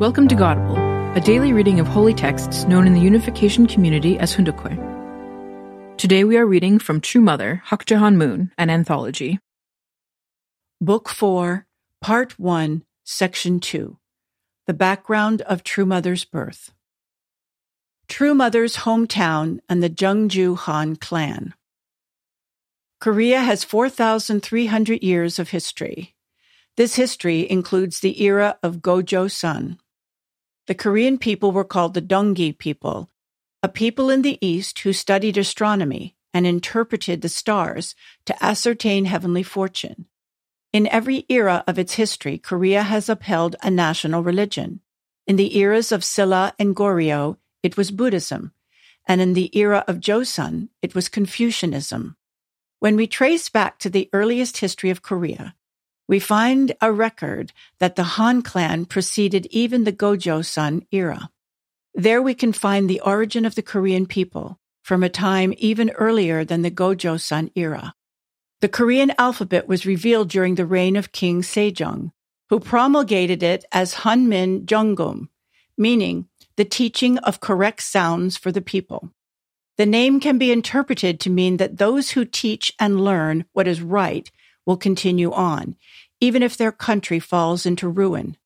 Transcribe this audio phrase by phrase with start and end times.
[0.00, 0.78] Welcome to Godible,
[1.14, 5.98] a daily reading of holy texts known in the unification community as Hundokwe.
[5.98, 9.40] Today we are reading from True Mother, Hak Ja Han Moon, an anthology.
[10.80, 11.66] Book 4,
[12.00, 13.98] Part 1, Section 2
[14.66, 16.72] The Background of True Mother's Birth.
[18.08, 21.52] True Mother's hometown and the Jeongju Han clan.
[23.00, 26.14] Korea has 4,300 years of history.
[26.78, 29.76] This history includes the era of Gojoseon.
[30.70, 33.10] The Korean people were called the Dongyi people,
[33.60, 37.96] a people in the East who studied astronomy and interpreted the stars
[38.26, 40.06] to ascertain heavenly fortune.
[40.72, 44.78] In every era of its history, Korea has upheld a national religion.
[45.26, 48.52] In the eras of Silla and Goryeo, it was Buddhism,
[49.08, 52.16] and in the era of Joseon, it was Confucianism.
[52.78, 55.56] When we trace back to the earliest history of Korea,
[56.10, 61.30] we find a record that the Han clan preceded even the Gojoseon era.
[61.94, 66.44] There we can find the origin of the Korean people from a time even earlier
[66.44, 67.94] than the Gojoseon era.
[68.60, 72.10] The Korean alphabet was revealed during the reign of King Sejong,
[72.48, 75.28] who promulgated it as Hunmin Jeongeum,
[75.78, 79.12] meaning the teaching of correct sounds for the people.
[79.76, 83.80] The name can be interpreted to mean that those who teach and learn what is
[83.80, 84.28] right
[84.66, 85.76] will continue on,
[86.20, 88.36] even if their country falls into ruin.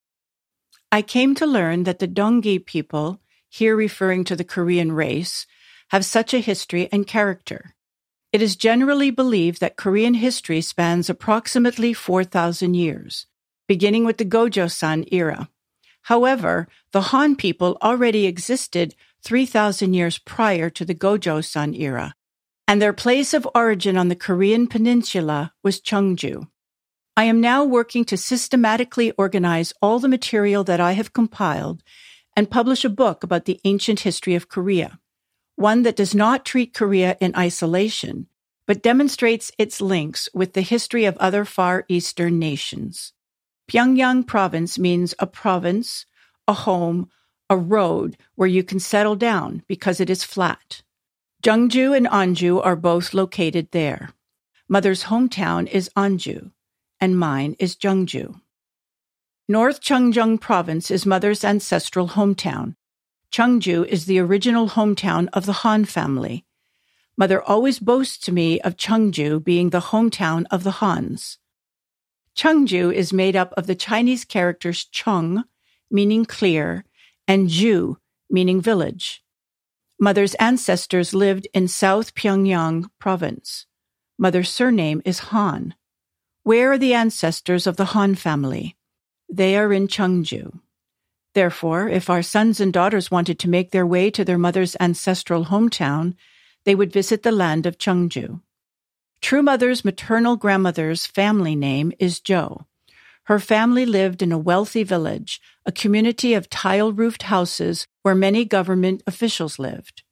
[0.90, 5.46] I came to learn that the Dongyi people, here referring to the Korean race,
[5.88, 7.74] have such a history and character.
[8.32, 13.26] It is generally believed that Korean history spans approximately 4,000 years,
[13.68, 15.48] beginning with the Gojoseon era.
[16.02, 22.14] However, the Han people already existed 3,000 years prior to the Gojoseon era,
[22.68, 26.48] and their place of origin on the Korean peninsula was Cheongju.
[27.16, 31.84] I am now working to systematically organize all the material that I have compiled
[32.34, 34.98] and publish a book about the ancient history of Korea,
[35.54, 38.26] one that does not treat Korea in isolation,
[38.66, 43.12] but demonstrates its links with the history of other Far Eastern nations.
[43.68, 46.06] Pyongan province means a province,
[46.48, 47.08] a home,
[47.48, 50.82] a road where you can settle down because it is flat.
[51.44, 54.10] Jeongju and Anju are both located there.
[54.68, 56.50] Mother's hometown is Anju
[57.00, 58.40] and mine is Jeongju.
[59.48, 62.76] North Chungcheong Province is Mother's ancestral hometown.
[63.30, 66.44] Chungju is the original hometown of the Han family.
[67.16, 71.38] Mother always boasts to me of Chungju being the hometown of the Hans.
[72.34, 75.44] Chungju is made up of the Chinese characters Chung,
[75.90, 76.84] meaning clear,
[77.28, 79.22] and Ju, meaning village.
[80.00, 83.66] Mother's ancestors lived in South Pyongan Province.
[84.18, 85.74] Mother's surname is Han.
[86.44, 88.76] Where are the ancestors of the Han family?
[89.30, 90.60] They are in Cheongju.
[91.32, 95.46] Therefore, if our sons and daughters wanted to make their way to their mother's ancestral
[95.46, 96.16] hometown,
[96.66, 98.42] they would visit the land of Cheongju.
[99.22, 102.66] True Mother's maternal grandmother's family name is Jo.
[103.22, 108.44] Her family lived in a wealthy village, a community of tile roofed houses where many
[108.44, 110.02] government officials lived.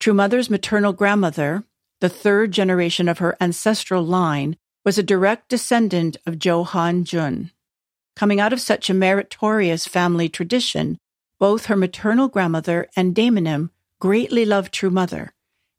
[0.00, 1.62] True Mother's maternal grandmother,
[2.00, 7.50] the third generation of her ancestral line, was a direct descendant of Jo Han Jun.
[8.16, 10.98] Coming out of such a meritorious family tradition,
[11.38, 15.32] both her maternal grandmother and Daemonim greatly loved True Mother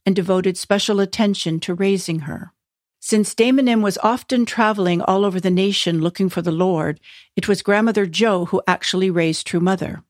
[0.05, 2.53] and devoted special attention to raising her.
[3.01, 6.99] Since Daemonim was often traveling all over the nation looking for the Lord,
[7.35, 10.03] it was grandmother Jo who actually raised True Mother.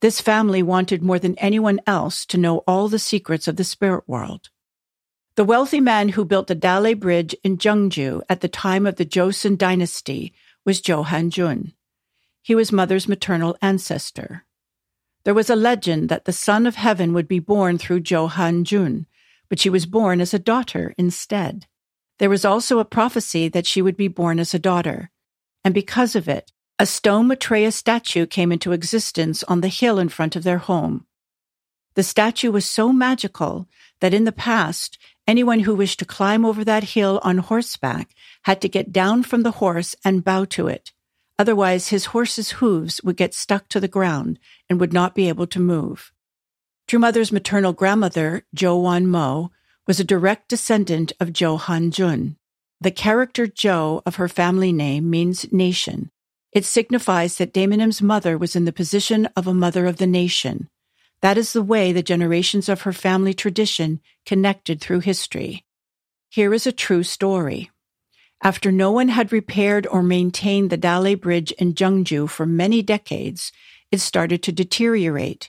[0.00, 4.04] This family wanted more than anyone else to know all the secrets of the spirit
[4.06, 4.50] world.
[5.36, 9.04] The wealthy man who built the Dale Bridge in Jeongju at the time of the
[9.04, 10.32] Joseon dynasty
[10.64, 11.72] was Jo Han-jun.
[12.40, 14.44] He was mother's maternal ancestor.
[15.24, 19.06] There was a legend that the son of heaven would be born through Jo Han-jun,
[19.48, 21.66] but she was born as a daughter instead.
[22.20, 25.10] There was also a prophecy that she would be born as a daughter,
[25.64, 30.10] and because of it, a stone Maitreya statue came into existence on the hill in
[30.10, 31.06] front of their home.
[31.94, 33.68] The statue was so magical
[34.00, 38.60] that in the past Anyone who wished to climb over that hill on horseback had
[38.60, 40.92] to get down from the horse and bow to it.
[41.38, 44.38] Otherwise, his horse's hooves would get stuck to the ground
[44.68, 46.12] and would not be able to move.
[46.86, 49.50] True Mother's maternal grandmother, Jo Wan Mo,
[49.86, 52.36] was a direct descendant of Jo Han Jun.
[52.80, 56.10] The character Jo of her family name means nation.
[56.52, 60.68] It signifies that Daemonim's mother was in the position of a mother of the nation.
[61.24, 65.64] That is the way the generations of her family tradition connected through history.
[66.28, 67.70] Here is a true story.
[68.42, 73.52] After no one had repaired or maintained the Dale Bridge in Jeongju for many decades,
[73.90, 75.48] it started to deteriorate.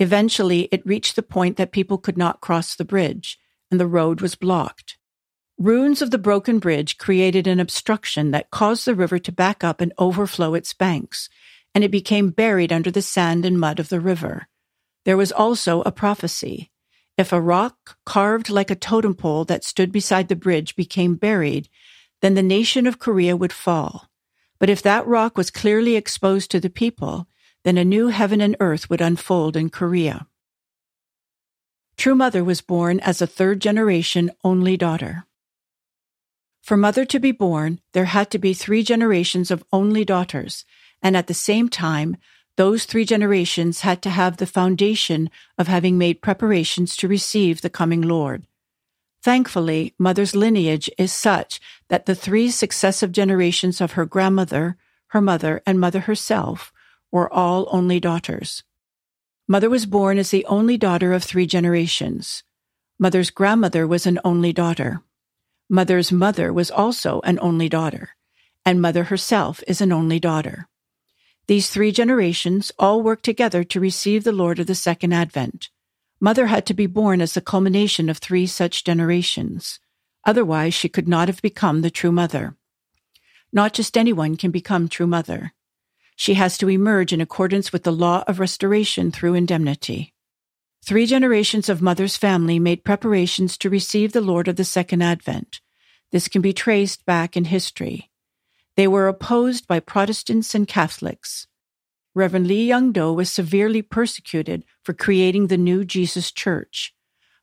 [0.00, 3.38] Eventually, it reached the point that people could not cross the bridge,
[3.70, 4.98] and the road was blocked.
[5.56, 9.80] Ruins of the broken bridge created an obstruction that caused the river to back up
[9.80, 11.28] and overflow its banks,
[11.76, 14.48] and it became buried under the sand and mud of the river.
[15.06, 16.72] There was also a prophecy.
[17.16, 21.68] If a rock carved like a totem pole that stood beside the bridge became buried,
[22.22, 24.10] then the nation of Korea would fall.
[24.58, 27.28] But if that rock was clearly exposed to the people,
[27.62, 30.26] then a new heaven and earth would unfold in Korea.
[31.96, 35.24] True Mother was born as a third generation only daughter.
[36.62, 40.64] For Mother to be born, there had to be three generations of only daughters,
[41.00, 42.16] and at the same time,
[42.56, 47.70] those three generations had to have the foundation of having made preparations to receive the
[47.70, 48.46] coming Lord.
[49.22, 54.76] Thankfully, Mother's lineage is such that the three successive generations of her grandmother,
[55.08, 56.72] her mother, and Mother herself
[57.10, 58.62] were all only daughters.
[59.48, 62.42] Mother was born as the only daughter of three generations.
[62.98, 65.02] Mother's grandmother was an only daughter.
[65.68, 68.10] Mother's mother was also an only daughter,
[68.64, 70.68] and Mother herself is an only daughter.
[71.48, 75.70] These three generations all work together to receive the Lord of the Second Advent.
[76.20, 79.78] Mother had to be born as the culmination of three such generations.
[80.24, 82.56] Otherwise, she could not have become the true mother.
[83.52, 85.52] Not just anyone can become true mother.
[86.16, 90.14] She has to emerge in accordance with the law of restoration through indemnity.
[90.84, 95.60] Three generations of Mother's family made preparations to receive the Lord of the Second Advent.
[96.10, 98.10] This can be traced back in history.
[98.76, 101.46] They were opposed by Protestants and Catholics.
[102.14, 106.94] Reverend Lee Young Do was severely persecuted for creating the new Jesus Church.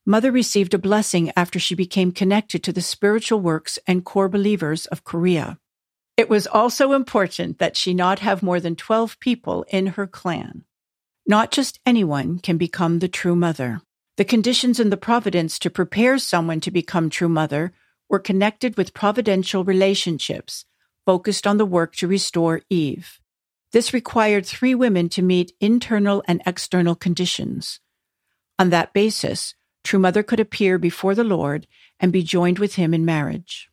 [0.06, 4.86] Mother received a blessing after she became connected to the spiritual works and core believers
[4.88, 5.58] of Korea.
[6.18, 10.66] It was also important that she not have more than 12 people in her clan.
[11.26, 13.82] Not just anyone can become the true mother.
[14.18, 17.74] The conditions in the providence to prepare someone to become true mother
[18.08, 20.66] were connected with providential relationships
[21.06, 23.20] focused on the work to restore Eve.
[23.72, 27.80] This required three women to meet internal and external conditions.
[28.60, 31.68] On that basis, True Mother could appear before the Lord
[32.00, 33.70] and be joined with him in marriage.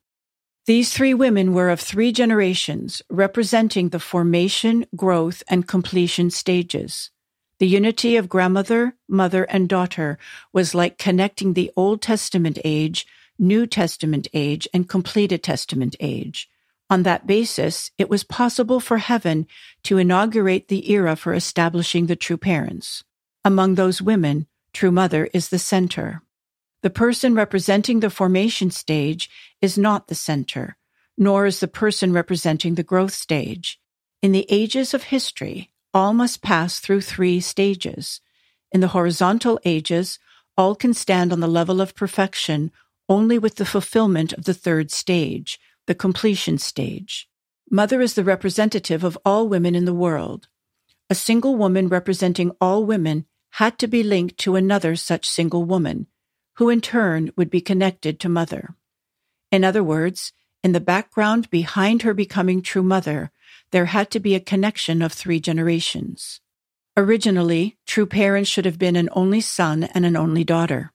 [0.67, 7.11] These three women were of three generations, representing the formation, growth, and completion stages.
[7.59, 10.19] The unity of grandmother, mother, and daughter
[10.53, 13.06] was like connecting the Old Testament age,
[13.38, 16.49] New Testament age, and completed Testament age.
[16.90, 19.46] On that basis, it was possible for heaven
[19.84, 23.04] to inaugurate the era for establishing the true parents.
[23.44, 26.22] Among those women, True Mother is the center.
[26.82, 29.31] The person representing the formation stage
[29.62, 30.76] is not the center,
[31.16, 33.81] nor is the person representing the growth stage.
[34.20, 38.20] In the ages of history, all must pass through three stages.
[38.72, 40.19] In the horizontal ages,
[40.56, 42.72] all can stand on the level of perfection
[43.08, 47.29] only with the fulfillment of the third stage, the completion stage.
[47.71, 50.49] Mother is the representative of all women in the world.
[51.09, 56.06] A single woman representing all women had to be linked to another such single woman,
[56.56, 58.75] who in turn would be connected to mother.
[59.50, 60.32] In other words,
[60.62, 63.31] in the background behind her becoming true mother,
[63.73, 66.40] there had to be a connection of three generations.
[66.97, 70.93] Originally, true parents should have been an only son and an only daughter.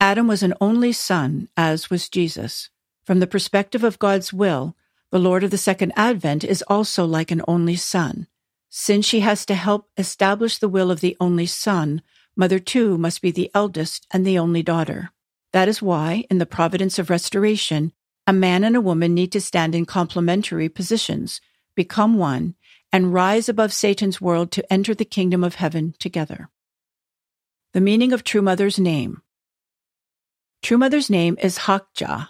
[0.00, 2.70] Adam was an only son, as was Jesus.
[3.04, 4.76] From the perspective of God's will,
[5.10, 8.26] the Lord of the Second Advent is also like an only son.
[8.70, 12.02] Since she has to help establish the will of the only son,
[12.36, 15.10] Mother too must be the eldest and the only daughter.
[15.52, 17.92] That is why, in the providence of restoration,
[18.26, 21.40] a man and a woman need to stand in complementary positions,
[21.76, 22.56] become one,
[22.92, 26.48] and rise above Satan's world to enter the kingdom of heaven together.
[27.72, 29.22] The meaning of True Mother's name.
[30.62, 32.28] True Mother's name is Hakja.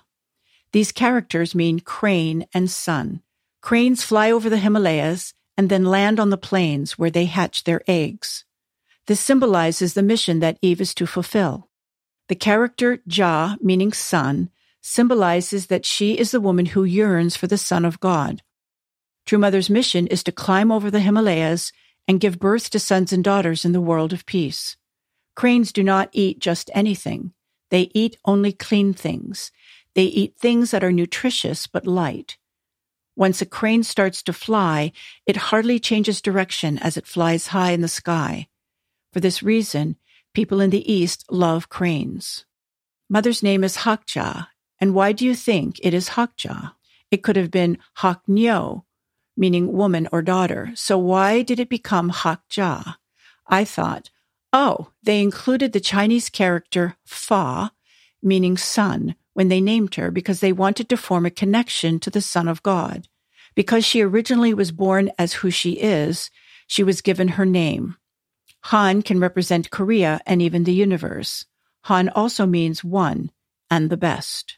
[0.74, 3.22] These characters mean crane and son.
[3.62, 7.82] Cranes fly over the Himalayas and then land on the plains where they hatch their
[7.86, 8.44] eggs.
[9.06, 11.68] This symbolizes the mission that Eve is to fulfill.
[12.26, 14.50] The character Ja, meaning son,
[14.82, 18.42] symbolizes that she is the woman who yearns for the Son of God.
[19.26, 21.70] True Mother's mission is to climb over the Himalayas
[22.08, 24.76] and give birth to sons and daughters in the world of peace.
[25.36, 27.32] Cranes do not eat just anything.
[27.70, 29.52] They eat only clean things.
[29.94, 32.36] They eat things that are nutritious but light.
[33.16, 34.92] Once a crane starts to fly,
[35.24, 38.48] it hardly changes direction as it flies high in the sky.
[39.12, 39.96] For this reason,
[40.34, 42.44] people in the East love cranes.
[43.08, 44.48] Mother's name is Hakja,
[44.80, 46.72] and why do you think it is Hakja?
[47.12, 48.82] It could have been Haknyo,
[49.36, 50.72] meaning woman or daughter.
[50.74, 52.96] So why did it become Hakja?
[53.46, 54.10] I thought,
[54.52, 57.70] oh, they included the Chinese character Fa,
[58.20, 62.20] meaning son, when they named her because they wanted to form a connection to the
[62.20, 63.08] Son of God.
[63.54, 66.30] Because she originally was born as who she is,
[66.66, 67.96] she was given her name.
[68.64, 71.44] Han can represent Korea and even the universe.
[71.82, 73.30] Han also means one
[73.70, 74.56] and the best.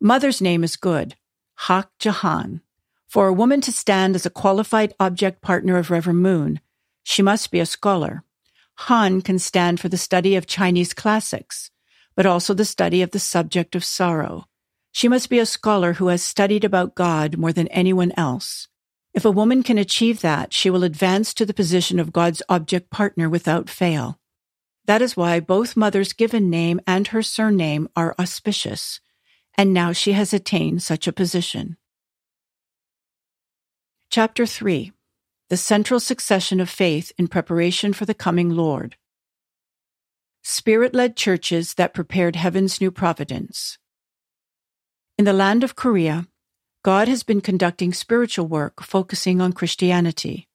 [0.00, 1.16] Mother's name is good,
[1.56, 2.62] Hak Ja Han.
[3.06, 6.60] For a woman to stand as a qualified object partner of Reverend Moon,
[7.02, 8.24] she must be a scholar.
[8.86, 11.70] Han can stand for the study of Chinese classics,
[12.14, 14.46] but also the study of the subject of sorrow.
[14.92, 18.68] She must be a scholar who has studied about God more than anyone else.
[19.14, 22.90] If a woman can achieve that, she will advance to the position of God's object
[22.90, 24.18] partner without fail.
[24.86, 29.00] That is why both mother's given name and her surname are auspicious,
[29.56, 31.76] and now she has attained such a position.
[34.10, 34.92] Chapter 3
[35.48, 38.96] The Central Succession of Faith in Preparation for the Coming Lord.
[40.42, 43.78] Spirit led churches that prepared heaven's new providence.
[45.16, 46.26] In the land of Korea,
[46.82, 50.48] God has been conducting spiritual work focusing on Christianity.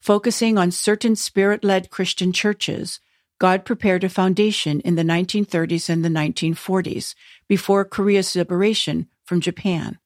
[0.00, 2.98] Focusing on certain spirit led Christian churches,
[3.38, 7.14] God prepared a foundation in the 1930s and the 1940s
[7.46, 9.98] before Korea's liberation from Japan.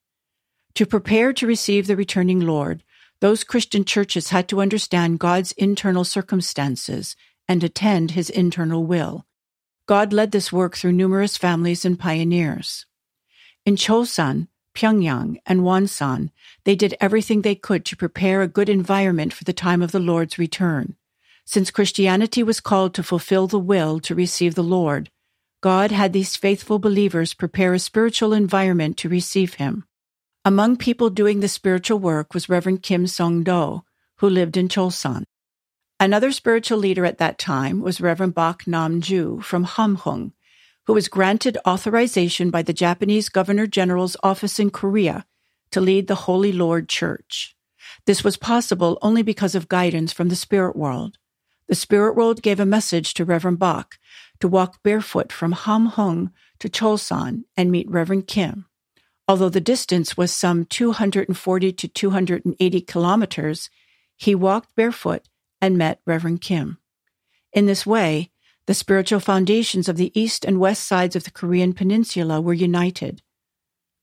[0.75, 2.83] To prepare to receive the returning Lord,
[3.21, 7.15] those Christian churches had to understand God's internal circumstances
[7.51, 9.27] and attend his internal will.
[9.87, 12.87] God led this work through numerous families and pioneers.
[13.67, 16.31] In Cholsan, Pyongyang, and Wonsan,
[16.63, 19.99] they did everything they could to prepare a good environment for the time of the
[19.99, 20.95] Lord's return.
[21.45, 25.11] Since Christianity was called to fulfill the will to receive the Lord,
[25.61, 29.87] God had these faithful believers prepare a spiritual environment to receive him.
[30.45, 33.83] Among people doing the spiritual work was Reverend Kim Song Do,
[34.19, 35.25] who lived in Cholsan.
[36.03, 40.33] Another spiritual leader at that time was Reverend Bak Nam Ju from Hamhung,
[40.87, 45.27] who was granted authorization by the Japanese Governor General's office in Korea
[45.73, 47.55] to lead the Holy Lord Church.
[48.07, 51.19] This was possible only because of guidance from the spirit world.
[51.69, 53.99] The spirit world gave a message to Reverend Bak
[54.41, 58.65] to walk barefoot from Hamhung to Cholsan and meet Reverend Kim.
[59.29, 63.69] Although the distance was some 240 to 280 kilometers,
[64.17, 65.29] he walked barefoot
[65.61, 66.79] and met Reverend Kim.
[67.53, 68.31] In this way,
[68.67, 73.23] the spiritual foundations of the east and west sides of the Korean peninsula were united.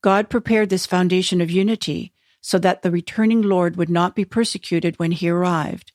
[0.02, 4.98] God prepared this foundation of unity so that the returning Lord would not be persecuted
[4.98, 5.92] when he arrived.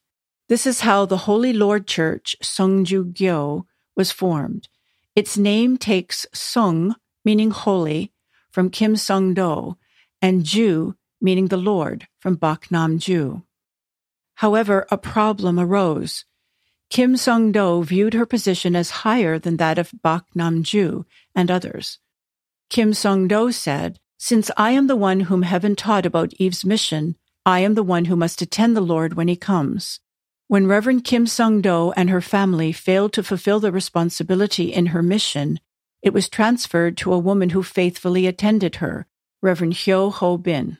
[0.49, 3.65] This is how the Holy Lord Church, Sungju Gyo,
[3.95, 4.67] was formed.
[5.15, 8.11] Its name takes Sung, meaning holy,
[8.51, 9.77] from Kim Sung Do,
[10.21, 13.43] and Ju, meaning the Lord, from Bak Nam Ju.
[14.43, 16.25] However, a problem arose.
[16.89, 21.49] Kim Sung Do viewed her position as higher than that of Bak Nam Ju and
[21.49, 21.99] others.
[22.69, 27.15] Kim Sung Do said, Since I am the one whom heaven taught about Eve's mission,
[27.45, 30.01] I am the one who must attend the Lord when he comes.
[30.49, 35.01] When Reverend Kim Sung Do and her family failed to fulfill the responsibility in her
[35.01, 35.61] mission,
[36.01, 39.07] it was transferred to a woman who faithfully attended her,
[39.41, 40.79] Reverend Hyo Ho Bin.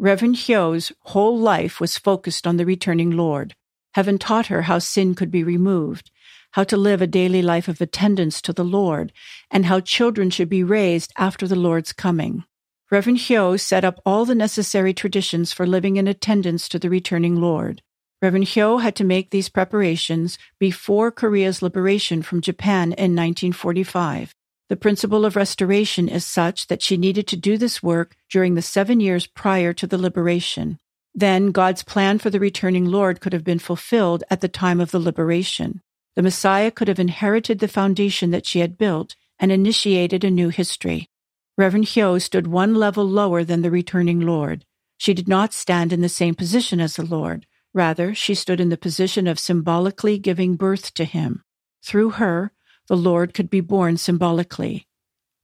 [0.00, 3.56] Reverend Hyo's whole life was focused on the returning Lord.
[3.94, 6.12] Heaven taught her how sin could be removed,
[6.52, 9.12] how to live a daily life of attendance to the Lord,
[9.50, 12.44] and how children should be raised after the Lord's coming.
[12.92, 17.34] Reverend Hyo set up all the necessary traditions for living in attendance to the returning
[17.40, 17.82] Lord.
[18.22, 24.32] Reverend Hyo had to make these preparations before Korea's liberation from Japan in 1945.
[24.68, 28.62] The principle of restoration is such that she needed to do this work during the
[28.62, 30.78] seven years prior to the liberation.
[31.14, 34.90] Then God's plan for the returning Lord could have been fulfilled at the time of
[34.90, 35.80] the liberation.
[36.16, 40.50] The Messiah could have inherited the foundation that she had built and initiated a new
[40.50, 41.08] history.
[41.56, 44.64] Reverend Hyo stood one level lower than the returning Lord.
[44.98, 47.46] She did not stand in the same position as the Lord.
[47.72, 51.42] Rather, she stood in the position of symbolically giving birth to him.
[51.82, 52.52] Through her,
[52.88, 54.86] the Lord could be born symbolically.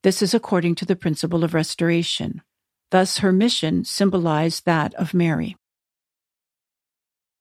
[0.02, 2.42] This is according to the principle of restoration.
[2.90, 5.56] Thus, her mission symbolized that of Mary.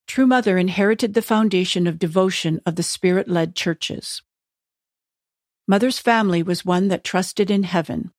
[0.07, 4.22] True Mother inherited the foundation of devotion of the Spirit led churches.
[5.67, 8.12] Mother's family was one that trusted in heaven.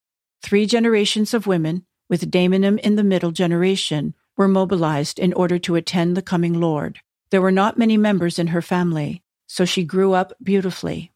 [0.43, 5.77] Three generations of women, with Daemonim in the middle generation, were mobilized in order to
[5.77, 7.01] attend the coming Lord.
[7.31, 11.13] There were not many members in her family, so she grew up beautifully.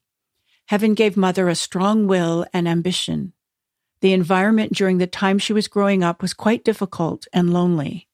[0.69, 3.33] Heaven gave Mother a strong will and ambition.
[4.03, 8.07] The environment during the time she was growing up was quite difficult and lonely.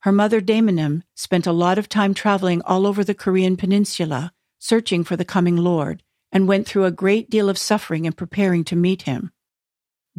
[0.00, 5.04] Her mother, Daemonim, spent a lot of time traveling all over the Korean peninsula, searching
[5.04, 6.02] for the coming Lord,
[6.32, 9.30] and went through a great deal of suffering in preparing to meet him.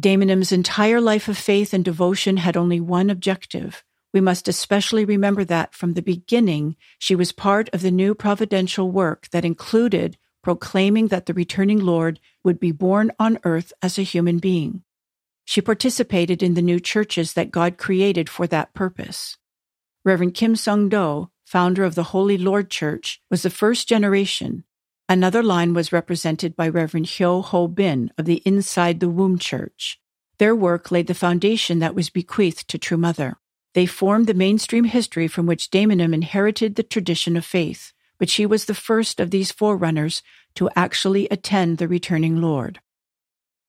[0.00, 3.84] Daemonim's entire life of faith and devotion had only one objective.
[4.14, 8.90] We must especially remember that from the beginning, she was part of the new providential
[8.90, 14.02] work that included proclaiming that the returning Lord would be born on earth as a
[14.02, 14.82] human being.
[15.44, 19.36] She participated in the new churches that God created for that purpose.
[20.04, 24.64] Reverend Kim Sung Do, founder of the Holy Lord Church, was the first generation.
[25.08, 30.00] Another line was represented by Reverend Hyo Ho Bin of the Inside the Womb Church.
[30.38, 33.36] Their work laid the foundation that was bequeathed to True Mother.
[33.74, 37.92] They formed the mainstream history from which Daemonim inherited the tradition of faith,
[38.22, 40.22] but she was the first of these forerunners
[40.54, 42.78] to actually attend the returning Lord.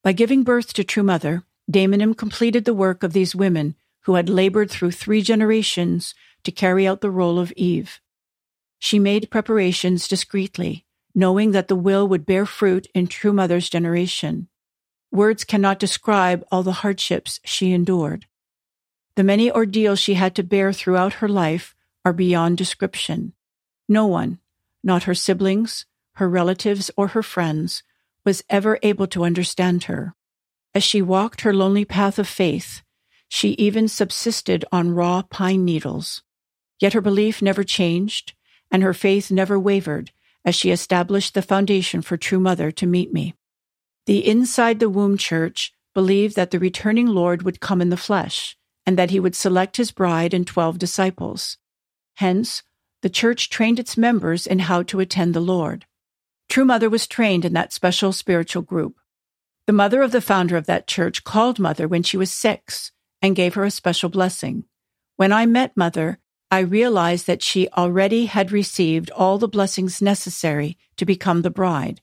[0.04, 1.42] By giving birth to True Mother,
[1.72, 6.86] Daemonim completed the work of these women who had labored through three generations to carry
[6.86, 8.00] out the role of Eve.
[8.78, 14.50] She made preparations discreetly, knowing that the will would bear fruit in True Mother's generation.
[15.12, 18.28] Words cannot describe all the hardships she endured.
[19.16, 21.74] The many ordeals she had to bear throughout her life
[22.06, 23.34] are beyond description.
[23.90, 24.40] No one,
[24.84, 25.86] not her siblings,
[26.16, 27.84] her relatives, or her friends,
[28.26, 30.16] was ever able to understand her.
[30.76, 32.82] As she walked her lonely path of faith,
[33.28, 36.24] she even subsisted on raw pine needles.
[36.80, 38.34] Yet her belief never changed,
[38.72, 40.12] and her faith never wavered
[40.46, 43.36] as she established the foundation for True Mother to meet me.
[44.06, 48.58] The Inside the Womb Church believed that the returning Lord would come in the flesh,
[48.86, 51.58] and that he would select his bride and twelve disciples.
[52.16, 52.64] Hence,
[53.04, 55.86] the church trained its members in how to attend the Lord.
[56.48, 58.96] True Mother was trained in that special spiritual group.
[59.68, 63.36] The mother of the founder of that church called Mother when she was six and
[63.36, 64.64] gave her a special blessing.
[65.18, 66.20] When I met Mother,
[66.50, 72.00] I realized that she already had received all the blessings necessary to become the bride.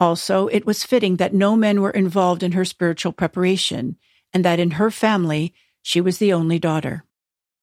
[0.00, 3.98] Also, it was fitting that no men were involved in her spiritual preparation,
[4.32, 5.52] and that in her family
[5.82, 7.04] she was the only daughter.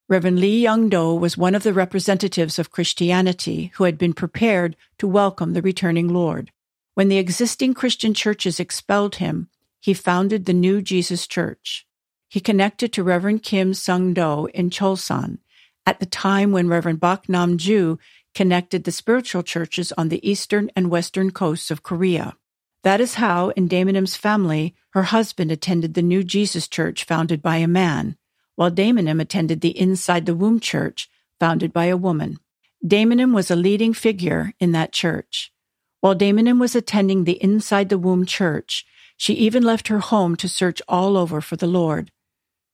[0.09, 4.75] Reverend Lee Young Do was one of the representatives of Christianity who had been prepared
[4.97, 6.51] to welcome the returning Lord.
[6.95, 11.85] When the existing Christian churches expelled him, he founded the New Jesus Church.
[12.27, 15.37] He connected to Reverend Kim Sung Do in Cholsan
[15.85, 17.99] at the time when Reverend Bak Nam Ju
[18.33, 22.35] connected the spiritual churches on the eastern and western coasts of Korea.
[22.81, 27.57] That is how, in Daemonim's family, her husband attended the New Jesus Church founded by
[27.57, 28.15] a man,
[28.59, 32.39] while Daemonim attended the Inside the Womb Church founded by a woman.
[32.85, 35.53] Daemonim was a leading figure in that church.
[36.01, 40.49] While Daemonim was attending the Inside the Womb church, she even left her home to
[40.49, 42.11] search all over for the Lord.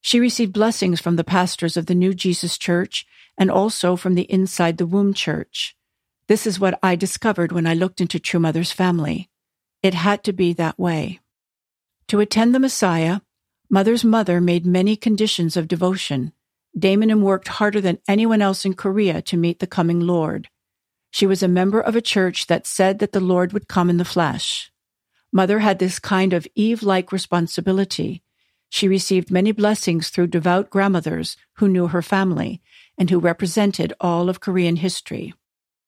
[0.01, 3.05] She received blessings from the pastors of the New Jesus Church
[3.37, 5.75] and also from the Inside the Womb church.
[6.27, 9.29] This is what I discovered when I looked into True Mother's family.
[9.83, 11.19] It had to be that way.
[12.07, 13.19] To attend the Messiah,
[13.69, 16.31] Mother's mother made many conditions of devotion.
[16.77, 20.49] Daemonim worked harder than anyone else in Korea to meet the coming Lord.
[21.09, 23.97] She was a member of a church that said that the Lord would come in
[23.97, 24.71] the flesh.
[25.31, 28.21] Mother had this kind of Eve like responsibility.
[28.69, 32.61] She received many blessings through devout grandmothers who knew her family
[32.97, 35.33] and who represented all of Korean history.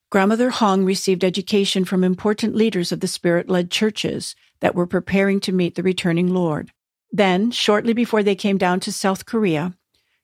[0.10, 5.42] Grandmother Hong received education from important leaders of the spirit led churches that were preparing
[5.42, 6.72] to meet the returning Lord.
[7.12, 9.76] Then, shortly before they came down to South Korea,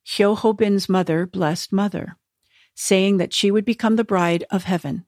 [0.06, 2.18] Hyo Ho Bin's mother blessed Mother
[2.76, 5.06] saying that she would become the bride of heaven.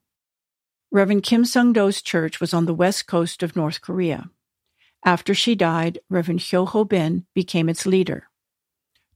[0.90, 4.30] Reverend Kim Sung Do's church was on the west coast of North Korea.
[5.04, 8.28] After she died, Reverend Hyo Ho Bin became its leader.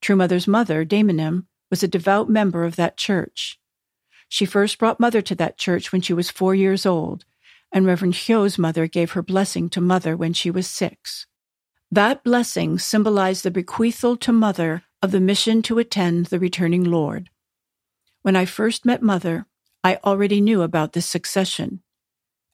[0.00, 3.58] True Mother's mother, Daemonim, was a devout member of that church.
[4.28, 7.24] She first brought Mother to that church when she was four years old,
[7.72, 11.26] and Reverend Hyo's mother gave her blessing to Mother when she was six.
[11.92, 17.30] That blessing symbolized the bequeathal to Mother of the mission to attend the returning Lord.
[18.22, 19.46] When I first met Mother,
[19.82, 21.82] I already knew about this succession.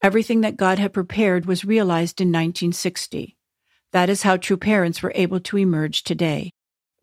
[0.03, 3.37] Everything that God had prepared was realized in 1960.
[3.93, 6.51] That is how true parents were able to emerge today.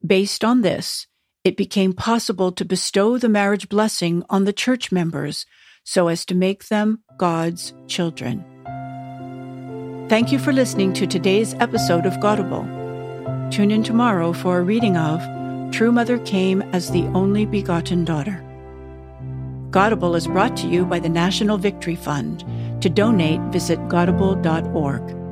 [0.05, 1.05] Based on this,
[1.43, 5.45] it became possible to bestow the marriage blessing on the church members
[5.83, 8.52] so as to make them God's children.
[10.09, 12.63] Thank you for listening to today's episode of Godible.
[13.49, 15.21] Tune in tomorrow for a reading of
[15.71, 18.43] True Mother Came as the Only Begotten Daughter.
[19.71, 22.43] Godible is brought to you by the National Victory Fund.
[22.81, 25.22] To donate, visit godible.org.